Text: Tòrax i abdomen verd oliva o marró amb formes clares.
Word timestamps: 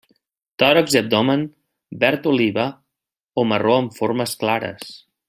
Tòrax 0.61 0.95
i 0.95 0.97
abdomen 1.01 1.43
verd 2.05 2.25
oliva 2.33 2.65
o 3.43 3.47
marró 3.53 3.79
amb 3.83 3.97
formes 4.03 4.39
clares. 4.45 4.93